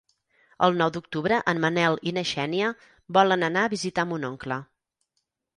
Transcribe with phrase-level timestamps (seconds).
[0.67, 2.71] El nou d'octubre en Manel i na Xènia
[3.19, 4.63] volen anar a visitar mon oncle.